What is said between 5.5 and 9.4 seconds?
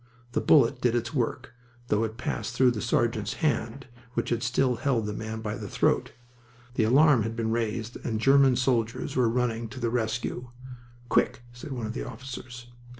the throat. The alarm had been raised and German soldiers were